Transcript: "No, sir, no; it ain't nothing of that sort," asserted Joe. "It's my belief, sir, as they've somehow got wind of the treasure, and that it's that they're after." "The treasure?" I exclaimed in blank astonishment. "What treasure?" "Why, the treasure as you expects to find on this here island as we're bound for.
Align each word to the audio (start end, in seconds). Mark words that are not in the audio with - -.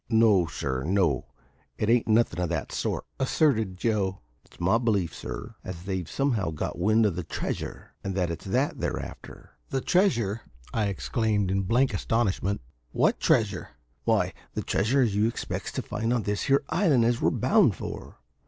"No, 0.09 0.47
sir, 0.47 0.83
no; 0.83 1.27
it 1.77 1.87
ain't 1.87 2.07
nothing 2.07 2.39
of 2.39 2.49
that 2.49 2.71
sort," 2.71 3.05
asserted 3.19 3.77
Joe. 3.77 4.21
"It's 4.43 4.59
my 4.59 4.79
belief, 4.79 5.13
sir, 5.13 5.53
as 5.63 5.83
they've 5.83 6.09
somehow 6.09 6.49
got 6.49 6.79
wind 6.79 7.05
of 7.05 7.15
the 7.15 7.23
treasure, 7.23 7.93
and 8.03 8.15
that 8.15 8.31
it's 8.31 8.45
that 8.45 8.79
they're 8.79 8.97
after." 8.99 9.51
"The 9.69 9.79
treasure?" 9.79 10.41
I 10.73 10.87
exclaimed 10.87 11.51
in 11.51 11.61
blank 11.61 11.93
astonishment. 11.93 12.61
"What 12.91 13.19
treasure?" 13.19 13.77
"Why, 14.03 14.33
the 14.55 14.63
treasure 14.63 15.01
as 15.03 15.13
you 15.15 15.27
expects 15.27 15.71
to 15.73 15.83
find 15.83 16.11
on 16.11 16.23
this 16.23 16.41
here 16.49 16.63
island 16.69 17.05
as 17.05 17.21
we're 17.21 17.29
bound 17.29 17.75
for. 17.75 18.17